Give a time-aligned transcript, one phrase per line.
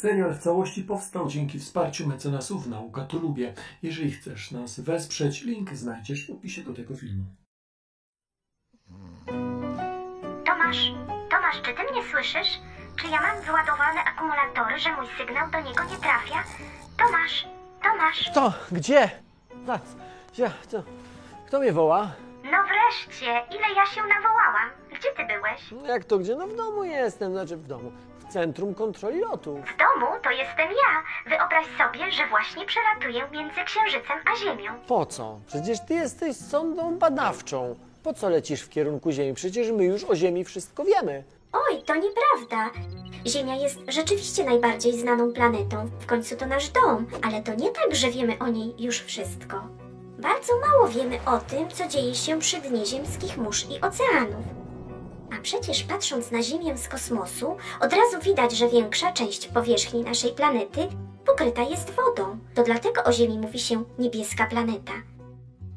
[0.00, 3.54] Serial w całości powstał dzięki wsparciu mecenasów Nauka to Lubię.
[3.82, 7.24] Jeżeli chcesz nas wesprzeć, link znajdziesz w opisie do tego filmu.
[10.46, 10.92] Tomasz,
[11.30, 12.58] Tomasz, czy ty mnie słyszysz?
[13.00, 16.44] Czy ja mam wyładowane akumulatory, że mój sygnał do niego nie trafia?
[16.98, 17.46] Tomasz,
[17.82, 19.10] Tomasz, To, gdzie?
[19.66, 19.96] Zaraz,
[20.32, 20.50] gdzie?
[20.70, 20.82] To,
[21.46, 22.12] kto mnie woła?
[22.44, 24.70] no wreszcie, ile ja się nawołałam.
[24.90, 25.88] Gdzie ty byłeś?
[25.88, 26.36] Jak to gdzie?
[26.36, 27.92] No w domu jestem, znaczy w domu.
[28.30, 29.54] Centrum kontroli lotu.
[29.54, 31.02] W domu to jestem ja.
[31.30, 34.72] Wyobraź sobie, że właśnie przelatuję między Księżycem a Ziemią.
[34.88, 35.38] Po co?
[35.46, 37.74] Przecież ty jesteś sondą badawczą.
[38.02, 39.34] Po co lecisz w kierunku Ziemi?
[39.34, 41.24] Przecież my już o Ziemi wszystko wiemy.
[41.52, 42.70] Oj, to nieprawda.
[43.26, 45.90] Ziemia jest rzeczywiście najbardziej znaną planetą.
[46.00, 49.62] W końcu to nasz dom, ale to nie tak, że wiemy o niej już wszystko.
[50.18, 54.59] Bardzo mało wiemy o tym, co dzieje się przy dnie ziemskich mórz i oceanów.
[55.42, 60.80] Przecież patrząc na Ziemię z kosmosu, od razu widać, że większa część powierzchni naszej planety
[61.26, 62.38] pokryta jest wodą.
[62.54, 64.92] To dlatego o Ziemi mówi się niebieska planeta.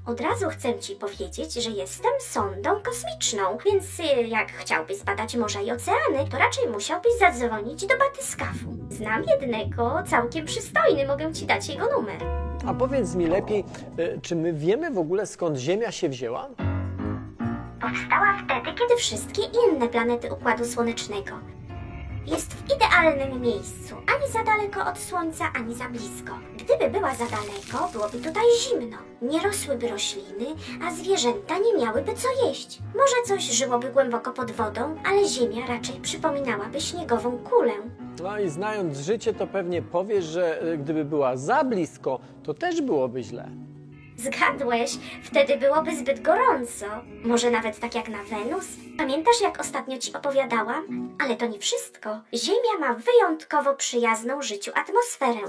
[0.05, 5.61] Od razu chcę Ci powiedzieć, że jestem sondą kosmiczną, więc y, jak chciałbyś zbadać morza
[5.61, 8.77] i oceany, to raczej musiałbyś zadzwonić do batyskafu.
[8.89, 12.22] Znam jednego, całkiem przystojny, mogę Ci dać jego numer.
[12.67, 13.66] A powiedz mi lepiej,
[14.00, 16.50] y, czy my wiemy w ogóle skąd Ziemia się wzięła?
[17.84, 21.31] Powstała wtedy, kiedy wszystkie inne planety Układu Słonecznego.
[22.26, 26.34] Jest w idealnym miejscu, ani za daleko od Słońca, ani za blisko.
[26.58, 28.98] Gdyby była za daleko, byłoby tutaj zimno.
[29.22, 30.45] Nie rosłyby rośliny,
[30.88, 32.80] a zwierzęta nie miałyby co jeść.
[32.95, 37.73] Może coś żyłoby głęboko pod wodą, ale Ziemia raczej przypominałaby śniegową kulę.
[38.23, 42.81] No i znając życie, to pewnie powiesz, że y, gdyby była za blisko, to też
[42.81, 43.50] byłoby źle.
[44.23, 44.91] Zgadłeś,
[45.23, 46.85] wtedy byłoby zbyt gorąco.
[47.23, 48.65] Może nawet tak jak na Wenus?
[48.97, 51.09] Pamiętasz, jak ostatnio ci opowiadałam?
[51.23, 52.19] Ale to nie wszystko.
[52.33, 55.39] Ziemia ma wyjątkowo przyjazną życiu atmosferę.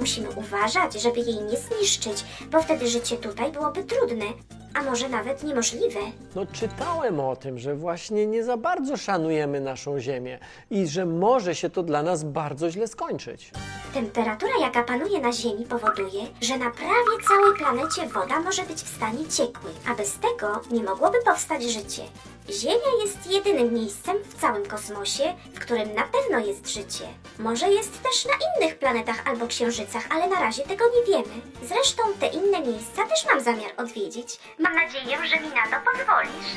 [0.00, 4.26] Musimy uważać, żeby jej nie zniszczyć, bo wtedy życie tutaj byłoby trudne,
[4.76, 6.00] a może nawet niemożliwe.
[6.34, 10.38] No czytałem o tym, że właśnie nie za bardzo szanujemy naszą Ziemię
[10.70, 13.50] i że może się to dla nas bardzo źle skończyć.
[13.94, 18.96] Temperatura, jaka panuje na Ziemi, powoduje, że na prawie całej planecie woda może być w
[18.96, 22.02] stanie ciekłym, a bez tego nie mogłoby powstać życie.
[22.50, 27.04] Ziemia jest jedynym miejscem w całym kosmosie, w którym na pewno jest życie.
[27.38, 31.34] Może jest też na innych planetach albo księżycach, ale na razie tego nie wiemy.
[31.62, 34.38] Zresztą te inne miejsca też mam zamiar odwiedzić.
[34.58, 36.50] Mam nadzieję, że mi na to pozwolisz.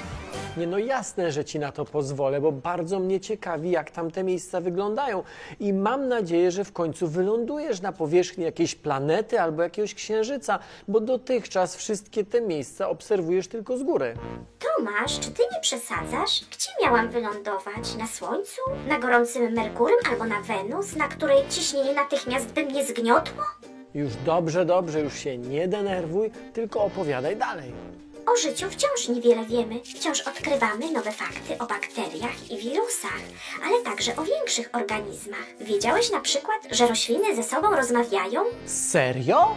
[0.68, 4.62] No jasne, że ci na to pozwolę, bo bardzo mnie ciekawi, jak tam te miejsca
[4.62, 5.24] wyglądają.
[5.60, 11.00] I mam nadzieję, że w końcu wylądujesz na powierzchni jakiejś planety albo jakiegoś księżyca, bo
[11.00, 14.14] dotychczas wszystkie te miejsca obserwujesz tylko z góry.
[14.78, 16.42] Tomasz, czy ty nie przesadzasz?
[16.52, 17.96] Gdzie miałam wylądować?
[18.00, 18.62] Na Słońcu?
[18.88, 23.44] Na gorącym Merkurym albo na Wenus, na której ciśnienie natychmiast by mnie zgniotło?
[23.94, 27.74] Już dobrze, dobrze, już się nie denerwuj, tylko opowiadaj dalej.
[28.34, 29.80] O życiu wciąż niewiele wiemy.
[29.84, 33.22] Wciąż odkrywamy nowe fakty o bakteriach i wirusach,
[33.66, 35.46] ale także o większych organizmach.
[35.62, 38.44] Wiedziałeś na przykład, że rośliny ze sobą rozmawiają?
[38.66, 39.56] Serio?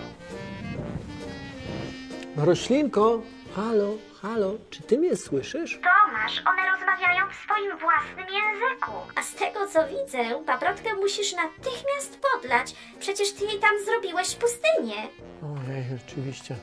[2.37, 3.23] Roślinko,
[3.57, 5.81] halo, halo, czy ty mnie słyszysz?
[5.83, 8.93] Tomasz, one rozmawiają w swoim własnym języku.
[9.17, 12.75] A z tego co widzę, paprotkę musisz natychmiast podlać.
[13.01, 15.09] Przecież ty jej tam zrobiłeś pustynię.
[15.43, 16.57] Ojej, rzeczywiście.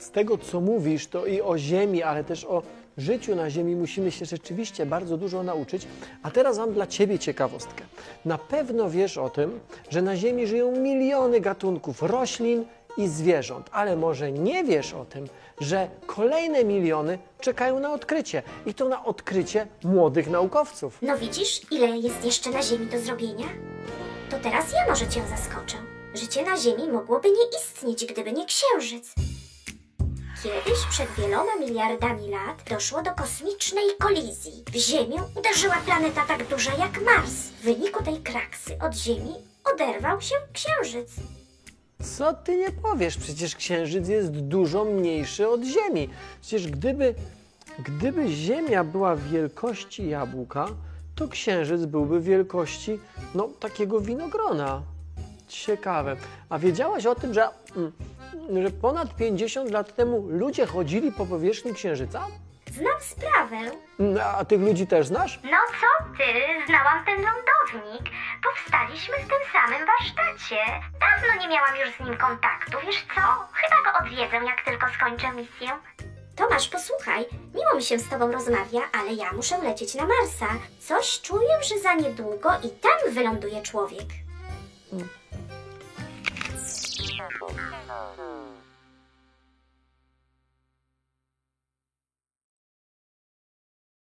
[0.00, 2.62] Z tego, co mówisz, to i o Ziemi, ale też o
[2.98, 5.86] życiu na Ziemi musimy się rzeczywiście bardzo dużo nauczyć.
[6.22, 7.84] A teraz mam dla Ciebie ciekawostkę.
[8.24, 9.60] Na pewno wiesz o tym,
[9.90, 12.64] że na Ziemi żyją miliony gatunków roślin
[12.96, 15.28] i zwierząt, ale może nie wiesz o tym,
[15.60, 20.98] że kolejne miliony czekają na odkrycie i to na odkrycie młodych naukowców.
[21.02, 23.46] No widzisz, ile jest jeszcze na Ziemi do zrobienia?
[24.30, 25.76] To teraz ja może cię zaskoczę.
[26.14, 29.14] Życie na Ziemi mogłoby nie istnieć, gdyby nie Księżyc.
[30.42, 34.64] Kiedyś, przed wieloma miliardami lat, doszło do kosmicznej kolizji.
[34.72, 37.32] W Ziemię uderzyła planeta tak duża jak Mars.
[37.32, 39.34] W wyniku tej kraksy od Ziemi
[39.74, 41.10] oderwał się Księżyc.
[42.16, 43.16] Co ty nie powiesz?
[43.16, 46.08] Przecież Księżyc jest dużo mniejszy od Ziemi.
[46.40, 47.14] Przecież gdyby,
[47.78, 50.66] gdyby Ziemia była wielkości jabłka,
[51.14, 52.98] to Księżyc byłby wielkości
[53.34, 54.82] no, takiego winogrona.
[55.48, 56.16] Ciekawe.
[56.48, 57.92] A wiedziałaś o tym, że, mm,
[58.62, 62.26] że ponad 50 lat temu ludzie chodzili po powierzchni Księżyca?
[62.72, 63.56] Znam sprawę.
[64.00, 65.40] Mm, A tych ludzi też znasz?
[65.44, 66.24] No co ty?
[66.66, 68.10] Znałam ten lądownik.
[68.44, 70.56] Powstaliśmy w tym samym warsztacie.
[71.00, 72.78] Dawno nie miałam już z nim kontaktu.
[72.86, 73.20] Wiesz co?
[73.52, 75.68] Chyba go odwiedzę, jak tylko skończę misję.
[76.36, 77.24] Tomasz, posłuchaj,
[77.54, 80.46] miło mi się z tobą rozmawia, ale ja muszę lecieć na Marsa.
[80.80, 84.06] Coś czuję, że za niedługo i tam wyląduje człowiek.
[87.28, 88.49] すごい。